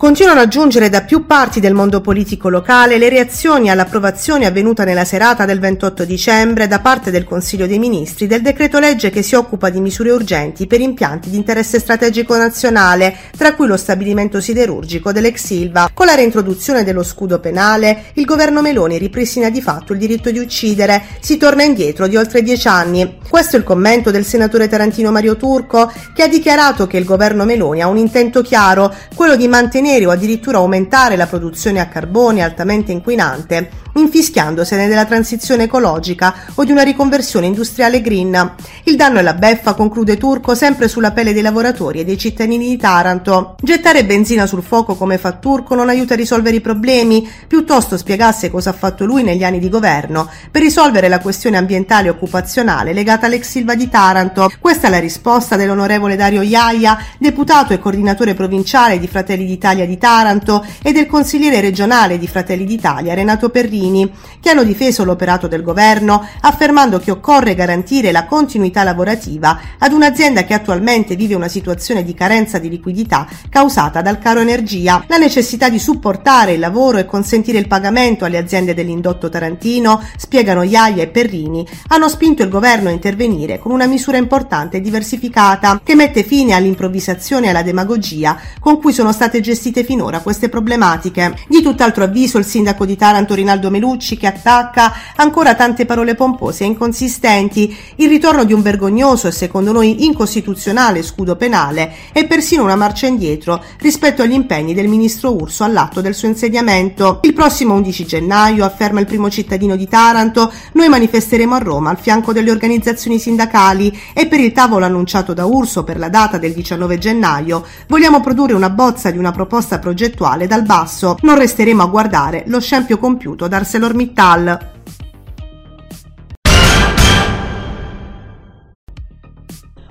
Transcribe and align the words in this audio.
Continuano 0.00 0.40
a 0.40 0.48
giungere 0.48 0.88
da 0.88 1.02
più 1.02 1.26
parti 1.26 1.60
del 1.60 1.74
mondo 1.74 2.00
politico 2.00 2.48
locale 2.48 2.96
le 2.96 3.10
reazioni 3.10 3.68
all'approvazione 3.68 4.46
avvenuta 4.46 4.82
nella 4.82 5.04
serata 5.04 5.44
del 5.44 5.60
28 5.60 6.06
dicembre 6.06 6.66
da 6.66 6.80
parte 6.80 7.10
del 7.10 7.24
Consiglio 7.24 7.66
dei 7.66 7.78
Ministri 7.78 8.26
del 8.26 8.40
decreto 8.40 8.78
legge 8.78 9.10
che 9.10 9.20
si 9.20 9.34
occupa 9.34 9.68
di 9.68 9.78
misure 9.78 10.10
urgenti 10.10 10.66
per 10.66 10.80
impianti 10.80 11.28
di 11.28 11.36
interesse 11.36 11.78
strategico 11.78 12.34
nazionale, 12.34 13.14
tra 13.36 13.54
cui 13.54 13.66
lo 13.66 13.76
stabilimento 13.76 14.40
siderurgico 14.40 15.12
dell'ex 15.12 15.44
Silva. 15.44 15.90
Con 15.92 16.06
la 16.06 16.14
reintroduzione 16.14 16.82
dello 16.82 17.02
scudo 17.02 17.38
penale, 17.38 18.04
il 18.14 18.24
governo 18.24 18.62
Meloni 18.62 18.96
ripristina 18.96 19.50
di 19.50 19.60
fatto 19.60 19.92
il 19.92 19.98
diritto 19.98 20.30
di 20.30 20.38
uccidere, 20.38 21.02
si 21.20 21.36
torna 21.36 21.62
indietro 21.62 22.06
di 22.06 22.16
oltre 22.16 22.42
dieci 22.42 22.68
anni. 22.68 23.18
Questo 23.28 23.56
è 23.56 23.58
il 23.58 23.66
commento 23.66 24.10
del 24.10 24.24
senatore 24.24 24.66
tarantino 24.66 25.10
Mario 25.10 25.36
Turco, 25.36 25.92
che 26.14 26.22
ha 26.22 26.28
dichiarato 26.28 26.86
che 26.86 26.96
il 26.96 27.04
governo 27.04 27.44
Meloni 27.44 27.82
ha 27.82 27.86
un 27.86 27.98
intento 27.98 28.40
chiaro, 28.40 28.94
quello 29.14 29.36
di 29.36 29.46
mantenere 29.46 29.88
mantenere 29.90 30.06
o 30.06 30.10
addirittura 30.10 30.58
aumentare 30.58 31.16
la 31.16 31.26
produzione 31.26 31.80
a 31.80 31.88
carbone 31.88 32.42
altamente 32.42 32.92
inquinante 32.92 33.88
infischiandosene 33.92 34.86
della 34.86 35.04
transizione 35.04 35.64
ecologica 35.64 36.34
o 36.54 36.64
di 36.64 36.70
una 36.70 36.82
riconversione 36.82 37.46
industriale 37.46 38.00
green. 38.00 38.54
Il 38.84 38.96
danno 38.96 39.18
è 39.18 39.22
la 39.22 39.34
beffa, 39.34 39.74
conclude 39.74 40.16
Turco, 40.16 40.54
sempre 40.54 40.88
sulla 40.88 41.12
pelle 41.12 41.32
dei 41.32 41.42
lavoratori 41.42 42.00
e 42.00 42.04
dei 42.04 42.18
cittadini 42.18 42.68
di 42.68 42.76
Taranto. 42.76 43.56
Gettare 43.60 44.04
benzina 44.04 44.46
sul 44.46 44.62
fuoco 44.62 44.94
come 44.94 45.18
fa 45.18 45.32
Turco 45.32 45.74
non 45.74 45.88
aiuta 45.88 46.14
a 46.14 46.16
risolvere 46.16 46.56
i 46.56 46.60
problemi, 46.60 47.28
piuttosto 47.46 47.96
spiegasse 47.96 48.50
cosa 48.50 48.70
ha 48.70 48.74
fatto 48.74 49.04
lui 49.04 49.22
negli 49.22 49.44
anni 49.44 49.58
di 49.58 49.68
governo 49.68 50.28
per 50.50 50.62
risolvere 50.62 51.08
la 51.08 51.20
questione 51.20 51.56
ambientale 51.56 52.08
e 52.08 52.10
occupazionale 52.10 52.92
legata 52.92 53.26
all'ex 53.26 53.48
Silva 53.48 53.74
di 53.74 53.88
Taranto. 53.88 54.50
Questa 54.58 54.86
è 54.86 54.90
la 54.90 54.98
risposta 54.98 55.56
dell'onorevole 55.56 56.16
Dario 56.16 56.42
Iaia, 56.42 56.98
deputato 57.18 57.72
e 57.72 57.78
coordinatore 57.78 58.34
provinciale 58.34 58.98
di 58.98 59.08
Fratelli 59.08 59.44
d'Italia 59.44 59.79
di 59.86 59.98
Taranto 59.98 60.64
e 60.82 60.92
del 60.92 61.06
consigliere 61.06 61.60
regionale 61.60 62.18
di 62.18 62.26
Fratelli 62.26 62.64
d'Italia 62.64 63.14
Renato 63.14 63.50
Perrini 63.50 64.10
che 64.40 64.50
hanno 64.50 64.64
difeso 64.64 65.04
l'operato 65.04 65.46
del 65.46 65.62
governo 65.62 66.26
affermando 66.40 66.98
che 66.98 67.10
occorre 67.10 67.54
garantire 67.54 68.12
la 68.12 68.24
continuità 68.24 68.82
lavorativa 68.82 69.60
ad 69.78 69.92
un'azienda 69.92 70.44
che 70.44 70.54
attualmente 70.54 71.16
vive 71.16 71.34
una 71.34 71.48
situazione 71.48 72.02
di 72.02 72.14
carenza 72.14 72.58
di 72.58 72.68
liquidità 72.68 73.26
causata 73.48 74.02
dal 74.02 74.18
caro 74.18 74.40
energia, 74.40 75.04
la 75.06 75.18
necessità 75.18 75.68
di 75.68 75.78
supportare 75.78 76.52
il 76.52 76.60
lavoro 76.60 76.98
e 76.98 77.06
consentire 77.06 77.58
il 77.58 77.68
pagamento 77.68 78.24
alle 78.24 78.38
aziende 78.38 78.74
dell'indotto 78.74 79.28
tarantino, 79.28 80.02
spiegano 80.16 80.62
Iaia 80.62 81.02
e 81.02 81.08
Perrini, 81.08 81.66
hanno 81.88 82.08
spinto 82.08 82.42
il 82.42 82.48
governo 82.48 82.88
a 82.88 82.92
intervenire 82.92 83.58
con 83.58 83.72
una 83.72 83.86
misura 83.86 84.16
importante 84.16 84.78
e 84.78 84.80
diversificata 84.80 85.80
che 85.82 85.94
mette 85.94 86.24
fine 86.24 86.54
all'improvvisazione 86.54 87.46
e 87.46 87.50
alla 87.50 87.62
demagogia 87.62 88.38
con 88.58 88.78
cui 88.80 88.92
sono 88.92 89.12
state 89.12 89.40
gestite 89.40 89.69
finora 89.84 90.20
queste 90.20 90.48
problematiche. 90.48 91.36
Di 91.48 91.62
tutt'altro 91.62 92.04
avviso 92.04 92.38
il 92.38 92.44
sindaco 92.44 92.84
di 92.84 92.96
Taranto 92.96 93.34
Rinaldo 93.34 93.70
Melucci 93.70 94.16
che 94.16 94.26
attacca 94.26 94.92
ancora 95.16 95.54
tante 95.54 95.86
parole 95.86 96.14
pompose 96.14 96.64
e 96.64 96.66
inconsistenti, 96.66 97.74
il 97.96 98.08
ritorno 98.08 98.44
di 98.44 98.52
un 98.52 98.62
vergognoso 98.62 99.28
e 99.28 99.32
secondo 99.32 99.72
noi 99.72 100.04
incostituzionale 100.04 101.02
scudo 101.02 101.36
penale 101.36 101.92
e 102.12 102.26
persino 102.26 102.64
una 102.64 102.76
marcia 102.76 103.06
indietro 103.06 103.62
rispetto 103.78 104.22
agli 104.22 104.32
impegni 104.32 104.74
del 104.74 104.88
ministro 104.88 105.32
Urso 105.32 105.62
all'atto 105.62 106.00
del 106.00 106.14
suo 106.14 106.28
insediamento. 106.28 107.20
Il 107.22 107.32
prossimo 107.32 107.74
11 107.74 108.04
gennaio, 108.04 108.64
afferma 108.64 109.00
il 109.00 109.06
primo 109.06 109.30
cittadino 109.30 109.76
di 109.76 109.86
Taranto, 109.86 110.52
noi 110.72 110.88
manifesteremo 110.88 111.54
a 111.54 111.58
Roma 111.58 111.90
al 111.90 111.98
fianco 111.98 112.32
delle 112.32 112.50
organizzazioni 112.50 113.18
sindacali 113.18 113.96
e 114.12 114.26
per 114.26 114.40
il 114.40 114.52
tavolo 114.52 114.84
annunciato 114.84 115.32
da 115.34 115.44
Urso 115.44 115.84
per 115.84 115.98
la 115.98 116.08
data 116.08 116.38
del 116.38 116.52
19 116.52 116.98
gennaio 116.98 117.64
vogliamo 117.86 118.20
produrre 118.20 118.54
una 118.54 118.70
bozza 118.70 119.10
di 119.10 119.18
una 119.18 119.32
proposta 119.32 119.49
progettuale 119.78 120.46
dal 120.46 120.62
basso. 120.62 121.16
Non 121.22 121.36
resteremo 121.36 121.82
a 121.82 121.86
guardare 121.86 122.44
lo 122.46 122.60
scempio 122.60 122.98
compiuto 122.98 123.48
da 123.48 123.56
ArcelorMittal. 123.56 124.70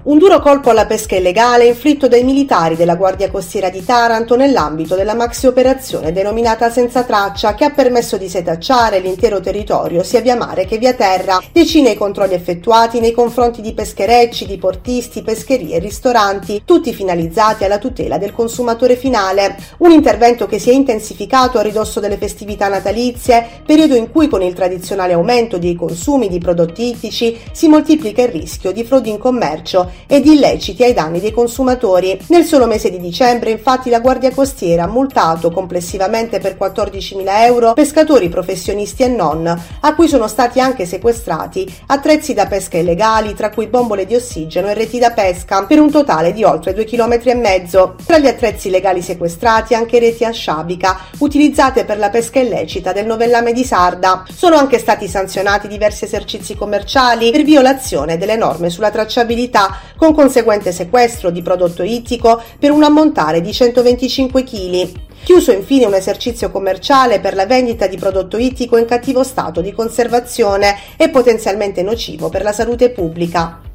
Un 0.10 0.18
duro 0.18 0.40
colpo 0.40 0.72
alla 0.72 0.88
pesca 0.88 1.16
illegale 1.16 1.68
inflitto 1.68 2.08
dai 2.08 2.24
militari 2.24 2.76
della 2.76 2.96
Guardia 2.96 3.30
Costiera 3.30 3.70
di 3.70 3.86
Taranto 3.86 4.36
nell'ambito 4.36 4.96
della 4.96 5.14
maxi 5.14 5.46
operazione 5.46 6.12
denominata 6.12 6.72
Senza 6.72 7.04
Traccia 7.04 7.54
che 7.54 7.66
ha 7.66 7.70
permesso 7.70 8.18
di 8.18 8.28
setacciare 8.28 9.02
l'intero 9.02 9.40
territorio 9.40 10.02
sia 10.02 10.22
via 10.22 10.36
mare 10.36 10.66
che 10.66 10.80
via 10.80 10.96
terra. 10.96 11.40
Decine 11.52 11.92
i 11.92 11.96
controlli 11.96 12.34
effettuati 12.34 13.00
nei 13.00 13.12
confronti 13.12 13.62
di 13.62 13.76
pescherecci, 13.76 14.48
di 14.48 14.58
portisti, 14.58 15.22
pescherie 15.22 15.76
e 15.76 15.80
ristoranti, 15.80 16.64
tutti 16.66 16.92
finalizzati 16.92 17.64
alla 17.64 17.78
tutela 17.78 18.18
del 18.18 18.34
consumatore 18.34 18.96
finale. 18.96 19.58
Un 19.78 19.92
intervento 19.92 20.48
che 20.48 20.58
si 20.58 20.72
è 20.72 20.74
intensificato 20.74 21.60
a 21.60 21.62
ridosso 21.62 22.00
delle 22.00 22.18
festività 22.18 22.68
natalizie, 22.68 23.62
periodo 23.64 23.94
in 23.94 24.12
cui 24.12 24.28
con 24.28 24.42
il 24.42 24.56
tradizionale 24.56 25.14
aumento 25.14 25.60
dei 25.60 25.76
consumi 25.76 26.30
di 26.30 26.40
prodotti 26.40 26.88
ittici 26.88 27.40
si 27.52 27.68
moltiplica 27.68 28.24
il 28.24 28.30
rischio 28.30 28.72
di 28.72 28.84
frodi 28.84 29.12
in 29.12 29.20
commercio 29.20 29.98
ed 30.08 30.26
illeciti 30.26 30.84
ai 30.84 30.94
danni 30.94 31.20
dei 31.20 31.32
consumatori. 31.32 32.20
Nel 32.28 32.44
solo 32.44 32.66
mese 32.66 32.90
di 32.90 33.00
dicembre, 33.00 33.52
infatti, 33.52 33.90
la 33.90 34.00
Guardia 34.00 34.32
Costiera 34.32 34.84
ha 34.84 34.88
multato 34.88 35.52
complessivamente 35.52 36.40
per 36.40 36.58
14.000 36.60 37.24
euro 37.44 37.74
pescatori 37.74 38.30
professionisti 38.30 39.04
e 39.04 39.08
non, 39.08 39.48
a 39.82 39.96
cui 39.96 40.08
sono 40.08 40.28
stati 40.28 40.60
anche 40.60 40.86
sequestrati 40.86 41.68
attrezzi 41.88 42.34
da 42.34 42.46
pesca 42.46 42.78
illegali, 42.78 43.34
tra 43.34 43.50
cui 43.50 43.68
bombole 43.68 44.06
di 44.06 44.16
ossigeno 44.16 44.68
e 44.68 44.74
reti 44.74 45.00
da 45.00 45.12
pesca, 45.12 45.66
per 45.66 45.80
un 45.80 45.92
totale 45.92 46.34
di 46.34 46.44
oltre 46.44 46.74
2,5 46.74 47.20
km. 47.20 47.96
Tra 48.06 48.18
gli 48.18 48.28
attrezzi 48.28 48.70
legali 48.70 49.02
sequestrati 49.02 49.74
anche 49.74 50.00
reti 50.00 50.26
a 50.26 50.32
sciabica, 50.32 51.00
utilizzate 51.20 51.86
per 51.86 51.98
la 51.98 52.10
pesca 52.10 52.40
illecita 52.40 52.92
del 52.92 53.06
novellame 53.06 53.54
di 53.54 53.64
Sarda. 53.64 54.24
Sono 54.32 54.56
anche 54.56 54.80
stati 54.80 55.08
sanzionati 55.08 55.68
diversi 55.68 56.06
esercizi 56.06 56.56
commerciali 56.56 57.32
per 57.32 57.44
violazione 57.44 58.18
delle 58.18 58.36
norme 58.36 58.70
sulla 58.70 58.92
tracciabilità 58.92 59.78
con 60.00 60.14
conseguente 60.14 60.72
sequestro 60.72 61.30
di 61.30 61.42
prodotto 61.42 61.84
ittico 61.84 62.42
per 62.58 62.72
un 62.72 62.84
ammontare 62.84 63.42
di 63.42 63.52
125 63.52 64.44
kg. 64.44 64.92
Chiuso 65.24 65.52
infine 65.52 65.86
un 65.86 65.94
esercizio 65.94 66.50
commerciale 66.50 67.20
per 67.20 67.36
la 67.36 67.46
vendita 67.46 67.86
di 67.86 67.98
prodotto 67.98 68.38
ittico 68.38 68.78
in 68.78 68.86
cattivo 68.86 69.24
stato 69.24 69.60
di 69.60 69.74
conservazione 69.74 70.78
e 70.96 71.10
potenzialmente 71.10 71.84
nocivo 71.84 72.30
per 72.30 72.44
la 72.44 72.54
salute 72.54 72.92
pubblica. 72.92 73.69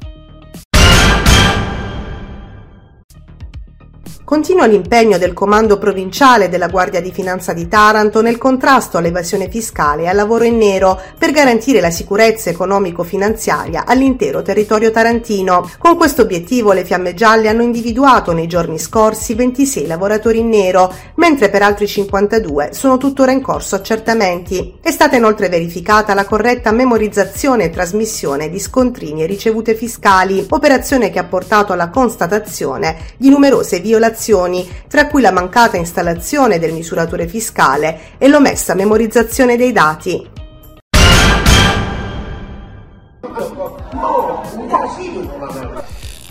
Continua 4.25 4.65
l'impegno 4.65 5.19
del 5.19 5.33
Comando 5.33 5.77
Provinciale 5.77 6.49
della 6.49 6.67
Guardia 6.67 6.99
di 6.99 7.11
Finanza 7.11 7.53
di 7.53 7.67
Taranto 7.67 8.23
nel 8.23 8.39
contrasto 8.39 8.97
all'evasione 8.97 9.51
fiscale 9.51 10.01
e 10.01 10.07
al 10.07 10.15
lavoro 10.15 10.45
in 10.45 10.57
nero 10.57 10.99
per 11.15 11.29
garantire 11.29 11.79
la 11.79 11.91
sicurezza 11.91 12.49
economico-finanziaria 12.49 13.85
all'intero 13.85 14.41
territorio 14.41 14.89
tarantino. 14.89 15.69
Con 15.77 15.95
questo 15.95 16.23
obiettivo 16.23 16.73
le 16.73 16.83
Fiamme 16.83 17.13
Gialle 17.13 17.49
hanno 17.49 17.61
individuato 17.61 18.31
nei 18.31 18.47
giorni 18.47 18.79
scorsi 18.79 19.35
26 19.35 19.85
lavoratori 19.85 20.39
in 20.39 20.49
nero, 20.49 20.91
mentre 21.17 21.51
per 21.51 21.61
altri 21.61 21.85
52 21.85 22.69
sono 22.73 22.97
tuttora 22.97 23.31
in 23.31 23.41
corso 23.41 23.75
accertamenti. 23.75 24.79
È 24.81 24.89
stata 24.89 25.17
inoltre 25.17 25.49
verificata 25.49 26.15
la 26.15 26.25
corretta 26.25 26.71
memorizzazione 26.71 27.65
e 27.65 27.69
trasmissione 27.69 28.49
di 28.49 28.57
scontrini 28.57 29.21
e 29.21 29.27
ricevute 29.27 29.75
fiscali, 29.75 30.47
operazione 30.49 31.11
che 31.11 31.19
ha 31.19 31.25
portato 31.25 31.73
alla 31.73 31.89
constatazione 31.89 32.97
di 33.17 33.29
numerose 33.29 33.79
violazioni 33.81 34.13
violazioni, 34.25 34.67
tra 34.87 35.07
cui 35.07 35.21
la 35.21 35.31
mancata 35.31 35.77
installazione 35.77 36.57
del 36.57 36.73
misuratore 36.73 37.27
fiscale 37.27 38.15
e 38.17 38.27
l'omessa 38.27 38.73
memorizzazione 38.73 39.57
dei 39.57 39.71
dati. 39.71 40.29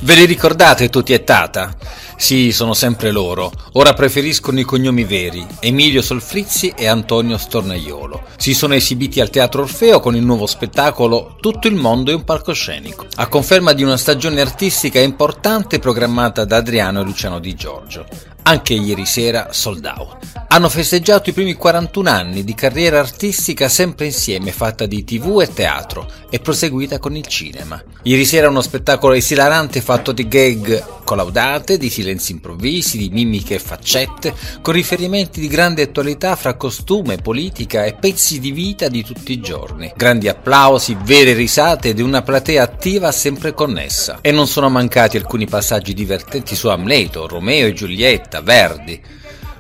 Ve 0.01 0.15
li 0.15 0.25
ricordate 0.27 0.91
tutti 0.91 1.13
e 1.13 1.25
Tata? 1.25 1.71
Sì, 2.17 2.53
sono 2.53 2.75
sempre 2.75 3.11
loro. 3.11 3.53
Ora 3.73 3.93
preferiscono 3.93 4.61
i 4.61 4.65
cognomi 4.65 5.05
veri, 5.05 5.47
Emilio 5.61 6.01
Solfrizzi 6.01 6.73
e 6.77 6.87
Antonio 6.87 7.37
Stornaiolo. 7.37 8.23
Si 8.37 8.55
sono 8.55 8.75
esibiti 8.75 9.21
al 9.21 9.31
Teatro 9.31 9.63
Orfeo 9.63 10.01
con 10.01 10.17
il 10.17 10.25
nuovo 10.25 10.47
spettacolo 10.47 11.37
Tutto 11.41 11.69
il 11.69 11.75
mondo 11.75 12.11
è 12.11 12.15
un 12.15 12.25
palcoscenico, 12.25 13.07
a 13.17 13.27
conferma 13.27 13.73
di 13.73 13.83
una 13.83 13.97
stagione 13.97 14.41
artistica 14.41 15.01
importante 15.01 15.79
programmata 15.79 16.45
da 16.45 16.57
Adriano 16.57 17.01
e 17.01 17.05
Luciano 17.05 17.39
Di 17.39 17.55
Giorgio. 17.55 18.07
Anche 18.47 18.75
ieri 18.75 19.07
sera 19.07 19.49
sold 19.53 19.85
out. 19.85 20.17
Hanno 20.49 20.69
festeggiato 20.69 21.31
i 21.31 21.33
primi 21.33 21.55
41 21.55 22.11
anni 22.11 22.45
di 22.45 22.55
carriera 22.55 22.99
artistica 22.99 23.69
sempre 23.69 24.05
insieme, 24.07 24.53
fatta 24.53 24.87
di 24.87 25.03
tv 25.03 25.41
e 25.41 25.53
teatro, 25.53 26.07
e 26.29 26.39
proseguita 26.41 26.99
con 26.99 27.17
il 27.17 27.27
cinema. 27.27 27.83
Ieri 28.03 28.25
sera 28.25 28.49
uno 28.49 28.61
spettacolo 28.61 29.15
esilarante 29.15 29.81
fatto 29.81 30.13
di 30.13 30.29
gag 30.29 30.94
collaudate, 31.05 31.79
di 31.79 31.89
silenzi 31.89 32.33
improvvisi, 32.33 32.99
di 32.99 33.11
mimiche 33.11 33.55
e 33.55 33.59
faccette, 33.59 34.35
con 34.61 34.75
riferimenti 34.75 35.41
di 35.41 35.47
grande 35.47 35.83
attualità 35.83 36.35
fra 36.35 36.55
costume, 36.55 37.19
politica 37.19 37.85
e 37.85 37.95
pezzi 37.95 38.41
di 38.41 38.51
vita 38.51 38.89
di 38.89 39.05
tutti 39.05 39.33
i 39.33 39.41
giorni. 39.41 39.93
Grandi 39.95 40.29
applausi, 40.29 40.97
vere 41.03 41.35
risate 41.35 41.91
ed 41.91 42.01
una 42.01 42.23
platea 42.23 42.63
attiva 42.63 43.13
sempre 43.13 43.53
connessa. 43.55 44.19
E 44.21 44.33
non 44.33 44.49
sono 44.49 44.69
mancati 44.69 45.17
alcuni 45.17 45.47
passaggi 45.47 45.95
divertenti 45.95 46.57
su 46.57 46.69
Amleto, 46.69 47.29
Romeo 47.29 47.69
e 47.69 47.73
Giulietta, 47.73 48.41
Verdi. 48.41 49.01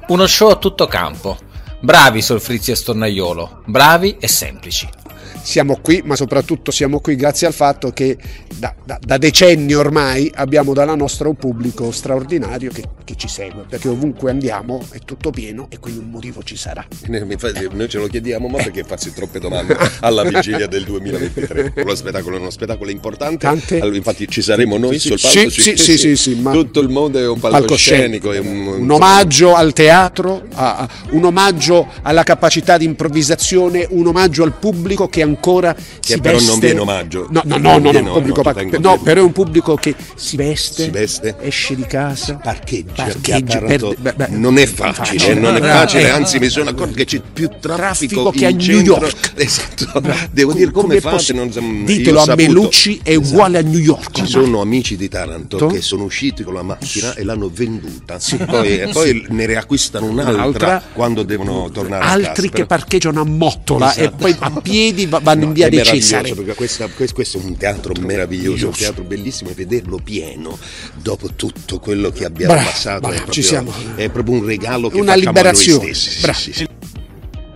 Uno 0.09 0.27
show 0.27 0.51
a 0.51 0.57
tutto 0.57 0.87
campo. 0.87 1.39
Bravi 1.81 2.23
Solfrizzi 2.23 2.71
e 2.71 2.77
Stornaiolo, 2.77 3.63
bravi 3.67 4.17
e 4.19 4.27
semplici 4.27 5.04
siamo 5.45 5.79
qui, 5.83 6.01
ma 6.05 6.17
soprattutto 6.17 6.71
siamo 6.71 7.01
qui 7.01 7.17
grazie 7.17 7.47
al 7.47 7.53
fatto 7.53 7.91
che 7.91 8.17
da, 8.57 8.75
da, 8.83 8.99
da 9.01 9.19
decenni 9.19 9.75
ormai 9.75 10.33
abbiamo 10.35 10.73
dalla 10.73 10.95
nostra 10.95 11.29
un 11.29 11.37
pubblico 11.37 11.91
straordinario 11.93 12.71
che, 12.71 12.83
che, 13.05 13.15
ci 13.17 13.29
segue, 13.29 13.67
perché 13.69 13.89
ovunque 13.89 14.31
andiamo 14.31 14.83
è 14.91 14.99
tutto 15.05 15.31
pieno 15.31 15.67
e 15.69 15.79
quindi 15.79 16.01
un 16.01 16.11
motivo 16.11 16.43
ci 16.43 16.57
sarà. 16.57 16.85
Infatti, 17.07 17.69
noi 17.73 17.89
ce 17.91 17.99
lo 17.99 18.07
chiediamo, 18.07 18.49
ma 18.49 18.57
perché 18.57 18.85
farsi 18.85 19.13
troppe 19.13 19.39
domande 19.39 19.77
alla 20.01 20.25
vigilia 20.25 20.67
del 20.67 20.85
2023? 20.85 21.75
Lo 21.85 21.95
spettacolo 21.95 22.37
è 22.37 22.41
uno 22.41 22.51
spettacolo 22.51 22.91
importante, 22.91 23.37
Tante... 23.37 23.81
allora, 23.81 23.97
infatti 23.97 24.27
ci 24.29 24.41
saremo 24.41 24.79
noi 24.79 24.99
sul 24.99 25.19
palco. 25.21 25.51
Sì, 25.51 25.61
sì, 25.61 25.77
sì, 25.77 25.99
sì, 25.99 26.17
sì, 26.17 26.35
ma 26.37 26.53
tutto 26.53 26.81
il 26.81 26.89
mondo 26.89 27.19
è 27.19 27.29
un 27.29 27.39
palcoscenico. 27.39 28.33
È 28.33 28.39
un, 28.39 28.67
un 28.67 28.91
omaggio 28.91 29.55
al 29.55 29.75
teatro, 29.75 30.43
a, 30.55 30.77
a, 30.79 30.89
un 31.11 31.25
omaggio 31.25 31.87
alla 32.01 32.23
capacità 32.23 32.79
di 32.79 32.87
improvvisazione, 32.87 33.87
un 33.91 34.07
omaggio 34.07 34.43
al 34.43 34.55
pubblico 34.55 35.07
che 35.09 35.21
ancora 35.21 35.34
ancora 35.35 35.75
che 35.75 35.83
si 36.01 36.21
però 36.21 36.35
veste... 36.35 36.51
non 36.51 36.59
viene 36.61 36.81
omaggio. 36.81 37.27
No, 37.31 37.43
no, 37.45 37.57
no, 37.57 37.79
no, 37.79 37.91
no, 37.91 38.13
pubblico 38.13 38.43
no, 38.43 38.53
par... 38.53 38.79
no 38.79 38.99
però 38.99 39.21
è 39.21 39.25
un 39.25 39.33
pubblico 39.33 39.75
che 39.75 39.95
si 40.15 40.37
veste, 40.37 40.85
si 40.85 40.91
veste 40.91 41.37
esce 41.41 41.75
di 41.75 41.85
casa, 41.87 42.35
parcheggia, 42.35 43.05
parcheggia 43.05 43.61
per... 43.61 43.97
beh, 43.99 44.13
beh, 44.13 44.29
non 44.29 44.59
è 44.59 44.67
facile, 44.67 45.19
facile 45.19 45.35
non 45.35 45.57
è 45.57 45.61
facile, 45.61 46.03
eh, 46.05 46.11
anzi 46.11 46.39
mi 46.39 46.49
sono 46.49 46.71
accorto 46.71 46.95
che 46.95 47.05
c'è 47.05 47.21
più 47.21 47.49
traffico, 47.61 48.23
traffico 48.23 48.31
che 48.31 48.47
a 48.47 48.51
New 48.51 48.81
York. 48.81 49.33
Esatto. 49.35 50.03
Devo 50.31 50.53
dire 50.53 50.71
come, 50.71 51.01
come 51.01 51.19
fate, 51.19 51.33
non... 51.33 51.85
Ditelo 51.85 52.23
a 52.23 52.35
Melucci 52.35 53.01
è 53.03 53.11
esatto. 53.11 53.29
uguale 53.29 53.59
a 53.59 53.63
New 53.63 53.81
York. 53.81 54.13
Ci 54.13 54.27
sono 54.27 54.61
amici 54.61 54.97
di 54.97 55.09
Taranto 55.09 55.67
che 55.67 55.81
sono 55.81 56.05
usciti 56.05 56.43
con 56.43 56.55
la 56.55 56.63
macchina 56.63 57.15
e 57.15 57.25
l'hanno 57.25 57.51
venduta. 57.53 58.19
Poi, 58.47 58.89
poi 58.93 59.27
ne 59.31 59.47
riacquistano 59.47 60.07
un'altra 60.07 60.83
quando 60.93 61.23
devono 61.23 61.71
tornare 61.71 62.05
Altri 62.05 62.51
che 62.51 62.67
parcheggiano 62.67 63.21
a 63.21 63.25
Mottola 63.25 63.95
e 63.95 64.03
esatto. 64.03 64.17
poi 64.17 64.37
a 64.39 64.51
piedi 64.61 65.07
vanno 65.25 65.41
no, 65.41 65.47
in 65.47 65.53
via 65.55 65.69
dei 65.69 65.83
Cesari. 65.83 66.33
Questa, 66.55 66.87
questo, 66.89 67.39
è 67.39 67.41
un 67.43 67.57
teatro 67.57 67.95
meraviglioso, 67.99 68.67
un 68.67 68.73
teatro 68.73 69.03
bellissimo 69.03 69.51
e 69.51 69.55
vederlo 69.55 69.99
pieno 70.03 70.57
dopo 70.95 71.31
tutto 71.35 71.81
quello 71.81 72.11
che 72.11 72.25
abbiamo 72.25 72.53
bravo, 72.53 72.69
passato 72.69 73.09
bravo, 73.09 73.15
è, 73.15 73.23
proprio, 73.23 73.95
è, 73.97 74.11
proprio, 74.11 74.35
un 74.37 74.45
regalo 74.45 74.89
che 74.91 75.01
una 75.01 75.15
liberazione. 75.15 75.85
Noi 75.85 75.95
stessi. 75.95 76.33
Sì, 76.35 76.53
sì, 76.53 76.53
sì. 76.53 76.69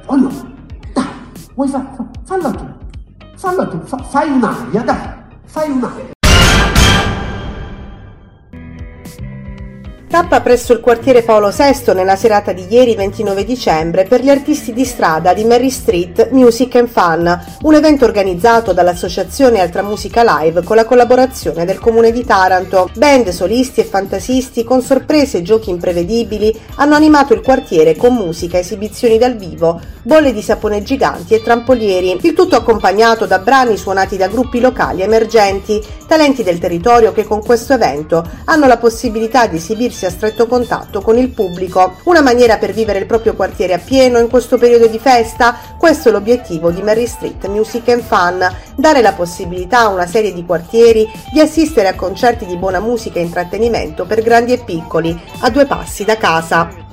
Allora, 0.06 0.52
dai, 0.94 1.04
vuoi 1.54 1.68
fa, 1.68 1.94
fa, 1.94 2.10
fallo 2.24 2.50
tu, 2.50 2.66
fallo 3.36 3.68
tu, 3.68 3.80
fa, 3.84 3.98
fai 3.98 4.30
un'aria, 4.30 4.80
dai, 4.80 5.08
fai 5.44 5.70
un'aria. 5.70 6.16
Tappa 10.08 10.40
presso 10.40 10.72
il 10.72 10.80
quartiere 10.80 11.20
Paolo 11.20 11.50
VI 11.50 11.92
nella 11.92 12.16
serata 12.16 12.52
di 12.52 12.64
ieri 12.66 12.94
29 12.94 13.44
dicembre 13.44 14.04
per 14.04 14.22
gli 14.22 14.30
artisti 14.30 14.72
di 14.72 14.86
strada 14.86 15.34
di 15.34 15.44
Mary 15.44 15.68
Street 15.68 16.30
Music 16.30 16.76
and 16.76 16.88
Fun, 16.88 17.38
un 17.60 17.74
evento 17.74 18.06
organizzato 18.06 18.72
dall'associazione 18.72 19.60
Altra 19.60 19.82
Musica 19.82 20.22
Live 20.24 20.62
con 20.62 20.76
la 20.76 20.86
collaborazione 20.86 21.66
del 21.66 21.78
comune 21.78 22.10
di 22.10 22.24
Taranto. 22.24 22.88
Band, 22.94 23.28
solisti 23.28 23.80
e 23.80 23.84
fantasisti 23.84 24.64
con 24.64 24.80
sorprese 24.80 25.38
e 25.38 25.42
giochi 25.42 25.68
imprevedibili 25.68 26.58
hanno 26.76 26.94
animato 26.94 27.34
il 27.34 27.42
quartiere 27.42 27.94
con 27.94 28.14
musica, 28.14 28.56
esibizioni 28.56 29.18
dal 29.18 29.36
vivo, 29.36 29.78
bolle 30.02 30.32
di 30.32 30.40
sapone 30.40 30.82
giganti 30.82 31.34
e 31.34 31.42
trampolieri, 31.42 32.18
il 32.22 32.32
tutto 32.32 32.56
accompagnato 32.56 33.26
da 33.26 33.40
brani 33.40 33.76
suonati 33.76 34.16
da 34.16 34.28
gruppi 34.28 34.58
locali 34.58 35.02
emergenti, 35.02 35.84
talenti 36.06 36.42
del 36.42 36.58
territorio 36.58 37.12
che 37.12 37.24
con 37.24 37.44
questo 37.44 37.74
evento 37.74 38.26
hanno 38.46 38.66
la 38.66 38.78
possibilità 38.78 39.46
di 39.46 39.56
esibirsi 39.56 39.97
mettersi 39.98 40.06
a 40.06 40.10
stretto 40.10 40.46
contatto 40.46 41.00
con 41.00 41.18
il 41.18 41.30
pubblico, 41.30 41.96
una 42.04 42.22
maniera 42.22 42.58
per 42.58 42.72
vivere 42.72 43.00
il 43.00 43.06
proprio 43.06 43.34
quartiere 43.34 43.74
a 43.74 43.78
pieno 43.78 44.18
in 44.18 44.28
questo 44.28 44.56
periodo 44.56 44.86
di 44.86 44.98
festa. 44.98 45.56
Questo 45.76 46.08
è 46.08 46.12
l'obiettivo 46.12 46.70
di 46.70 46.82
Mary 46.82 47.06
Street 47.06 47.46
Music 47.48 47.88
and 47.88 48.02
Fun, 48.02 48.46
dare 48.76 49.02
la 49.02 49.12
possibilità 49.12 49.80
a 49.80 49.88
una 49.88 50.06
serie 50.06 50.32
di 50.32 50.44
quartieri 50.44 51.06
di 51.32 51.40
assistere 51.40 51.88
a 51.88 51.94
concerti 51.94 52.46
di 52.46 52.56
buona 52.56 52.80
musica 52.80 53.18
e 53.18 53.22
intrattenimento 53.22 54.04
per 54.04 54.22
grandi 54.22 54.52
e 54.52 54.62
piccoli, 54.64 55.18
a 55.40 55.50
due 55.50 55.66
passi 55.66 56.04
da 56.04 56.16
casa. 56.16 56.87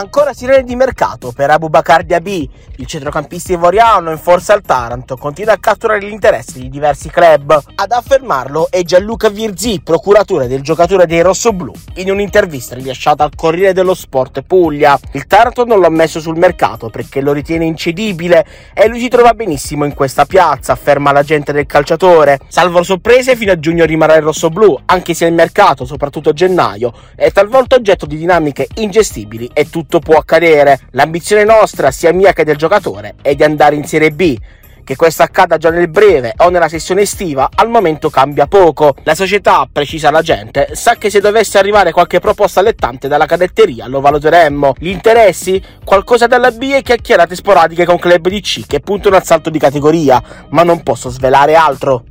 Ancora 0.00 0.32
sirene 0.32 0.64
di 0.64 0.76
mercato 0.76 1.30
per 1.30 1.50
Abubakar 1.50 2.04
Diaby, 2.04 2.48
il 2.76 2.86
centrocampista 2.86 3.52
ivoriano 3.52 4.10
in 4.10 4.16
forza 4.16 4.54
al 4.54 4.62
Taranto, 4.62 5.18
continua 5.18 5.52
a 5.52 5.58
catturare 5.58 6.00
l'interesse 6.00 6.58
di 6.58 6.70
diversi 6.70 7.10
club. 7.10 7.62
Ad 7.74 7.92
affermarlo 7.92 8.68
è 8.70 8.80
Gianluca 8.80 9.28
Virzi, 9.28 9.82
procuratore 9.84 10.48
del 10.48 10.62
giocatore 10.62 11.04
dei 11.04 11.20
rossoblù, 11.20 11.70
in 11.96 12.10
un'intervista 12.10 12.74
rilasciata 12.74 13.24
al 13.24 13.34
Corriere 13.36 13.74
dello 13.74 13.92
Sport 13.92 14.40
Puglia. 14.40 14.98
Il 15.12 15.26
Taranto 15.26 15.66
non 15.66 15.80
l'ha 15.80 15.90
messo 15.90 16.18
sul 16.18 16.38
mercato 16.38 16.88
perché 16.88 17.20
lo 17.20 17.32
ritiene 17.32 17.66
incedibile 17.66 18.46
e 18.72 18.88
lui 18.88 19.00
si 19.00 19.08
trova 19.08 19.34
benissimo 19.34 19.84
in 19.84 19.92
questa 19.92 20.24
piazza, 20.24 20.72
afferma 20.72 21.12
l'agente 21.12 21.52
del 21.52 21.66
calciatore. 21.66 22.38
Salvo 22.48 22.82
sorprese, 22.82 23.36
fino 23.36 23.52
a 23.52 23.58
giugno 23.58 23.84
rimarrà 23.84 24.16
il 24.16 24.22
rossoblù, 24.22 24.78
anche 24.86 25.12
se 25.12 25.26
il 25.26 25.34
mercato, 25.34 25.84
soprattutto 25.84 26.30
a 26.30 26.32
gennaio, 26.32 26.90
è 27.14 27.30
talvolta 27.30 27.76
oggetto 27.76 28.06
di 28.06 28.16
dinamiche 28.16 28.66
ingestibili 28.76 29.50
e 29.52 29.68
tutto 29.90 29.98
può 29.98 30.18
accadere. 30.18 30.78
L'ambizione 30.92 31.42
nostra, 31.42 31.90
sia 31.90 32.12
mia 32.12 32.32
che 32.32 32.44
del 32.44 32.56
giocatore, 32.56 33.16
è 33.20 33.34
di 33.34 33.42
andare 33.42 33.74
in 33.74 33.84
Serie 33.84 34.12
B. 34.12 34.38
Che 34.84 34.96
questo 34.96 35.22
accada 35.22 35.58
già 35.58 35.70
nel 35.70 35.88
breve 35.88 36.32
o 36.38 36.48
nella 36.48 36.68
sessione 36.68 37.02
estiva 37.02 37.50
al 37.52 37.68
momento 37.68 38.08
cambia 38.08 38.46
poco. 38.46 38.94
La 39.02 39.16
società, 39.16 39.68
precisa 39.70 40.10
la 40.10 40.22
gente, 40.22 40.70
sa 40.72 40.94
che 40.94 41.10
se 41.10 41.20
dovesse 41.20 41.58
arrivare 41.58 41.92
qualche 41.92 42.20
proposta 42.20 42.60
allettante 42.60 43.08
dalla 43.08 43.26
cadetteria 43.26 43.88
lo 43.88 44.00
valuteremmo. 44.00 44.74
Gli 44.78 44.88
interessi? 44.88 45.62
Qualcosa 45.84 46.26
dalla 46.26 46.52
B 46.52 46.70
e 46.72 46.82
chiacchierate 46.82 47.34
sporadiche 47.34 47.84
con 47.84 47.98
club 47.98 48.28
di 48.28 48.40
C 48.40 48.66
che 48.66 48.80
puntano 48.80 49.16
al 49.16 49.24
salto 49.24 49.50
di 49.50 49.58
categoria, 49.58 50.22
ma 50.50 50.62
non 50.62 50.82
posso 50.82 51.08
svelare 51.10 51.54
altro. 51.56 52.04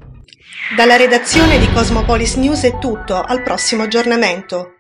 Dalla 0.76 0.98
redazione 0.98 1.58
di 1.58 1.72
Cosmopolis 1.72 2.36
News 2.36 2.64
è 2.64 2.78
tutto, 2.78 3.22
al 3.22 3.42
prossimo 3.42 3.84
aggiornamento. 3.84 4.74